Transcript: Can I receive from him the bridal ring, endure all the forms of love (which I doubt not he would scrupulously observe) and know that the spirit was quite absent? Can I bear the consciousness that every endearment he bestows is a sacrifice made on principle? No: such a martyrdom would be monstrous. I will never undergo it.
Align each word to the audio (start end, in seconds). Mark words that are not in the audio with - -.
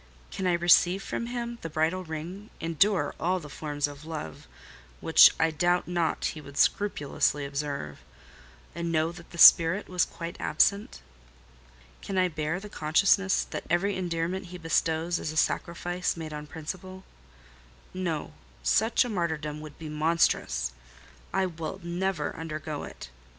Can 0.31 0.47
I 0.47 0.53
receive 0.53 1.03
from 1.03 1.27
him 1.27 1.59
the 1.61 1.69
bridal 1.69 2.03
ring, 2.03 2.49
endure 2.59 3.13
all 3.19 3.39
the 3.39 3.49
forms 3.51 3.87
of 3.87 4.03
love 4.03 4.47
(which 4.99 5.29
I 5.39 5.51
doubt 5.51 5.87
not 5.87 6.25
he 6.33 6.41
would 6.41 6.57
scrupulously 6.57 7.45
observe) 7.45 7.99
and 8.73 8.91
know 8.91 9.11
that 9.11 9.29
the 9.29 9.37
spirit 9.37 9.87
was 9.87 10.05
quite 10.05 10.37
absent? 10.41 11.01
Can 12.01 12.17
I 12.17 12.29
bear 12.29 12.59
the 12.59 12.67
consciousness 12.67 13.43
that 13.51 13.65
every 13.69 13.95
endearment 13.95 14.47
he 14.47 14.57
bestows 14.57 15.19
is 15.19 15.31
a 15.31 15.37
sacrifice 15.37 16.17
made 16.17 16.33
on 16.33 16.47
principle? 16.47 17.03
No: 17.93 18.33
such 18.63 19.05
a 19.05 19.09
martyrdom 19.09 19.61
would 19.61 19.77
be 19.77 19.87
monstrous. 19.87 20.71
I 21.31 21.45
will 21.45 21.79
never 21.83 22.35
undergo 22.35 22.85
it. 22.85 23.11